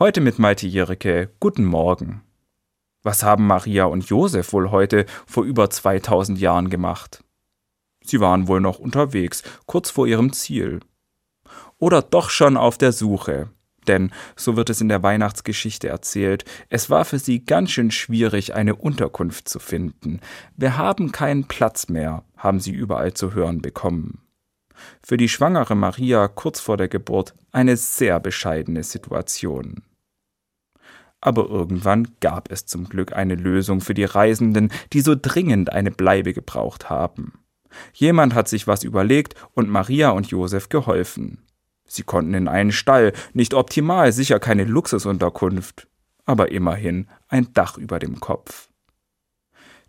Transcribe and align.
Heute 0.00 0.20
mit 0.20 0.38
Malte 0.38 0.68
Jericke. 0.68 1.28
Guten 1.40 1.64
Morgen. 1.64 2.22
Was 3.02 3.24
haben 3.24 3.48
Maria 3.48 3.86
und 3.86 4.04
Josef 4.04 4.52
wohl 4.52 4.70
heute 4.70 5.06
vor 5.26 5.42
über 5.42 5.70
2000 5.70 6.38
Jahren 6.38 6.70
gemacht? 6.70 7.24
Sie 8.04 8.20
waren 8.20 8.46
wohl 8.46 8.60
noch 8.60 8.78
unterwegs, 8.78 9.42
kurz 9.66 9.90
vor 9.90 10.06
ihrem 10.06 10.32
Ziel. 10.32 10.78
Oder 11.78 12.00
doch 12.00 12.30
schon 12.30 12.56
auf 12.56 12.78
der 12.78 12.92
Suche. 12.92 13.50
Denn, 13.88 14.12
so 14.36 14.54
wird 14.54 14.70
es 14.70 14.80
in 14.80 14.88
der 14.88 15.02
Weihnachtsgeschichte 15.02 15.88
erzählt, 15.88 16.44
es 16.68 16.90
war 16.90 17.04
für 17.04 17.18
sie 17.18 17.44
ganz 17.44 17.72
schön 17.72 17.90
schwierig, 17.90 18.54
eine 18.54 18.76
Unterkunft 18.76 19.48
zu 19.48 19.58
finden. 19.58 20.20
Wir 20.56 20.76
haben 20.76 21.10
keinen 21.10 21.48
Platz 21.48 21.88
mehr, 21.88 22.22
haben 22.36 22.60
sie 22.60 22.72
überall 22.72 23.14
zu 23.14 23.34
hören 23.34 23.62
bekommen. 23.62 24.20
Für 25.02 25.16
die 25.16 25.28
schwangere 25.28 25.74
Maria 25.74 26.28
kurz 26.28 26.60
vor 26.60 26.76
der 26.76 26.86
Geburt 26.86 27.34
eine 27.50 27.76
sehr 27.76 28.20
bescheidene 28.20 28.84
Situation. 28.84 29.82
Aber 31.20 31.48
irgendwann 31.48 32.08
gab 32.20 32.50
es 32.52 32.66
zum 32.66 32.88
Glück 32.88 33.12
eine 33.12 33.34
Lösung 33.34 33.80
für 33.80 33.94
die 33.94 34.04
Reisenden, 34.04 34.70
die 34.92 35.00
so 35.00 35.16
dringend 35.20 35.72
eine 35.72 35.90
Bleibe 35.90 36.32
gebraucht 36.32 36.90
haben. 36.90 37.32
Jemand 37.92 38.34
hat 38.34 38.48
sich 38.48 38.66
was 38.66 38.84
überlegt 38.84 39.34
und 39.54 39.68
Maria 39.68 40.10
und 40.10 40.28
Josef 40.28 40.68
geholfen. 40.68 41.44
Sie 41.86 42.02
konnten 42.02 42.34
in 42.34 42.48
einen 42.48 42.72
Stall, 42.72 43.12
nicht 43.32 43.54
optimal, 43.54 44.12
sicher 44.12 44.38
keine 44.38 44.64
Luxusunterkunft, 44.64 45.88
aber 46.24 46.52
immerhin 46.52 47.08
ein 47.28 47.52
Dach 47.52 47.78
über 47.78 47.98
dem 47.98 48.20
Kopf. 48.20 48.68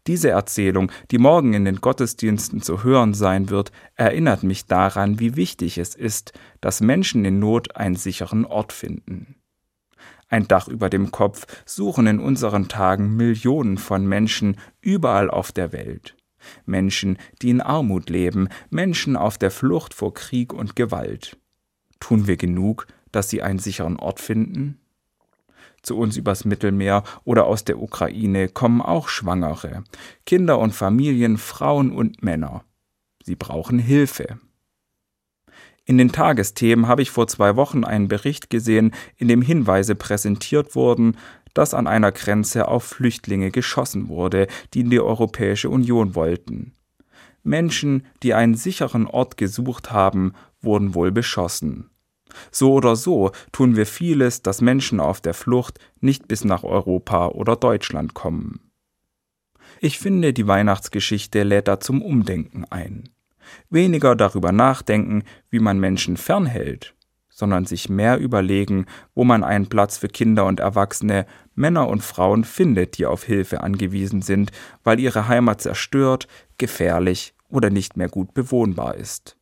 Diese 0.07 0.29
Erzählung, 0.29 0.91
die 1.11 1.17
morgen 1.17 1.53
in 1.53 1.65
den 1.65 1.81
Gottesdiensten 1.81 2.61
zu 2.61 2.83
hören 2.83 3.13
sein 3.13 3.49
wird, 3.49 3.71
erinnert 3.95 4.43
mich 4.43 4.65
daran, 4.65 5.19
wie 5.19 5.35
wichtig 5.35 5.77
es 5.77 5.93
ist, 5.93 6.33
dass 6.61 6.81
Menschen 6.81 7.25
in 7.25 7.39
Not 7.39 7.75
einen 7.75 7.95
sicheren 7.95 8.45
Ort 8.45 8.73
finden. 8.73 9.35
Ein 10.29 10.47
Dach 10.47 10.67
über 10.67 10.89
dem 10.89 11.11
Kopf 11.11 11.45
suchen 11.65 12.07
in 12.07 12.19
unseren 12.19 12.67
Tagen 12.67 13.17
Millionen 13.17 13.77
von 13.77 14.05
Menschen 14.07 14.57
überall 14.79 15.29
auf 15.29 15.51
der 15.51 15.73
Welt. 15.73 16.15
Menschen, 16.65 17.17
die 17.41 17.49
in 17.49 17.61
Armut 17.61 18.09
leben, 18.09 18.47
Menschen 18.69 19.15
auf 19.15 19.37
der 19.37 19.51
Flucht 19.51 19.93
vor 19.93 20.13
Krieg 20.13 20.53
und 20.53 20.75
Gewalt. 20.75 21.37
Tun 21.99 22.27
wir 22.27 22.37
genug, 22.37 22.87
dass 23.11 23.29
sie 23.29 23.41
einen 23.41 23.59
sicheren 23.59 23.97
Ort 23.97 24.19
finden? 24.19 24.79
Zu 25.81 25.97
uns 25.97 26.17
übers 26.17 26.45
Mittelmeer 26.45 27.03
oder 27.23 27.45
aus 27.45 27.63
der 27.63 27.79
Ukraine 27.79 28.49
kommen 28.49 28.81
auch 28.81 29.07
Schwangere, 29.07 29.83
Kinder 30.25 30.59
und 30.59 30.73
Familien, 30.73 31.37
Frauen 31.37 31.91
und 31.91 32.21
Männer. 32.21 32.63
Sie 33.23 33.35
brauchen 33.35 33.79
Hilfe. 33.79 34.39
In 35.89 35.97
den 35.97 36.11
Tagesthemen 36.11 36.87
habe 36.87 37.01
ich 37.01 37.09
vor 37.09 37.25
zwei 37.25 37.55
Wochen 37.55 37.83
einen 37.83 38.09
Bericht 38.09 38.51
gesehen, 38.51 38.93
in 39.17 39.27
dem 39.27 39.41
Hinweise 39.41 39.95
präsentiert 39.95 40.75
wurden, 40.75 41.17
dass 41.55 41.73
an 41.73 41.87
einer 41.87 42.11
Grenze 42.11 42.67
auf 42.67 42.83
Flüchtlinge 42.83 43.49
geschossen 43.49 44.07
wurde, 44.07 44.45
die 44.75 44.81
in 44.81 44.91
die 44.91 44.99
Europäische 44.99 45.67
Union 45.67 46.13
wollten. 46.13 46.73
Menschen, 47.41 48.05
die 48.21 48.35
einen 48.35 48.53
sicheren 48.53 49.07
Ort 49.07 49.37
gesucht 49.37 49.91
haben, 49.91 50.33
wurden 50.61 50.93
wohl 50.93 51.11
beschossen. 51.11 51.89
So 52.51 52.73
oder 52.73 52.95
so 52.95 53.31
tun 53.51 53.75
wir 53.75 53.87
vieles, 53.87 54.43
dass 54.43 54.61
Menschen 54.61 54.99
auf 54.99 55.21
der 55.21 55.33
Flucht 55.33 55.79
nicht 56.01 56.27
bis 56.27 56.45
nach 56.45 56.63
Europa 56.63 57.29
oder 57.29 57.55
Deutschland 57.55 58.13
kommen. 58.13 58.59
Ich 59.81 59.97
finde, 59.97 60.33
die 60.33 60.45
Weihnachtsgeschichte 60.45 61.41
lädt 61.41 61.67
da 61.67 61.79
zum 61.79 62.03
Umdenken 62.03 62.63
ein 62.65 63.09
weniger 63.69 64.15
darüber 64.15 64.51
nachdenken, 64.51 65.23
wie 65.49 65.59
man 65.59 65.79
Menschen 65.79 66.17
fernhält, 66.17 66.95
sondern 67.29 67.65
sich 67.65 67.89
mehr 67.89 68.17
überlegen, 68.17 68.85
wo 69.15 69.23
man 69.23 69.43
einen 69.43 69.67
Platz 69.67 69.97
für 69.97 70.07
Kinder 70.07 70.45
und 70.45 70.59
Erwachsene, 70.59 71.25
Männer 71.55 71.87
und 71.87 72.03
Frauen 72.03 72.43
findet, 72.43 72.97
die 72.97 73.05
auf 73.05 73.23
Hilfe 73.23 73.61
angewiesen 73.61 74.21
sind, 74.21 74.51
weil 74.83 74.99
ihre 74.99 75.27
Heimat 75.27 75.61
zerstört, 75.61 76.27
gefährlich 76.57 77.33
oder 77.49 77.69
nicht 77.69 77.97
mehr 77.97 78.09
gut 78.09 78.33
bewohnbar 78.33 78.95
ist. 78.95 79.37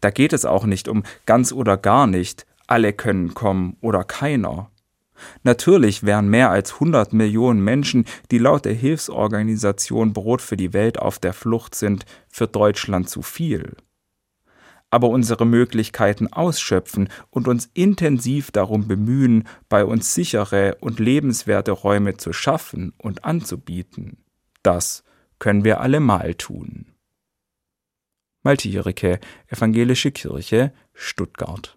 Da 0.00 0.10
geht 0.10 0.32
es 0.32 0.44
auch 0.44 0.66
nicht 0.66 0.88
um 0.88 1.02
ganz 1.26 1.52
oder 1.52 1.76
gar 1.76 2.06
nicht, 2.06 2.46
alle 2.66 2.92
können 2.92 3.34
kommen 3.34 3.76
oder 3.80 4.04
keiner. 4.04 4.70
Natürlich 5.42 6.04
wären 6.04 6.28
mehr 6.28 6.50
als 6.50 6.74
100 6.74 7.12
Millionen 7.12 7.60
Menschen, 7.60 8.04
die 8.30 8.38
laut 8.38 8.64
der 8.64 8.74
Hilfsorganisation 8.74 10.12
Brot 10.12 10.42
für 10.42 10.56
die 10.56 10.72
Welt 10.72 10.98
auf 10.98 11.18
der 11.18 11.32
Flucht 11.32 11.74
sind, 11.74 12.04
für 12.28 12.46
Deutschland 12.46 13.08
zu 13.08 13.22
viel. 13.22 13.76
Aber 14.90 15.08
unsere 15.08 15.44
Möglichkeiten 15.44 16.32
ausschöpfen 16.32 17.08
und 17.30 17.48
uns 17.48 17.70
intensiv 17.74 18.50
darum 18.50 18.86
bemühen, 18.86 19.48
bei 19.68 19.84
uns 19.84 20.14
sichere 20.14 20.76
und 20.80 21.00
lebenswerte 21.00 21.72
Räume 21.72 22.16
zu 22.16 22.32
schaffen 22.32 22.92
und 22.98 23.24
anzubieten, 23.24 24.24
das 24.62 25.04
können 25.38 25.64
wir 25.64 25.80
allemal 25.80 26.34
tun. 26.34 26.86
Malte 28.42 28.68
Evangelische 29.48 30.12
Kirche, 30.12 30.72
Stuttgart 30.92 31.72